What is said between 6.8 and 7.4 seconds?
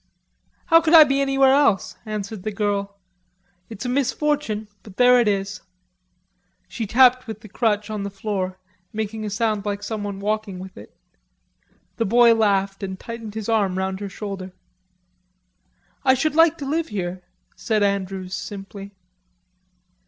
tapped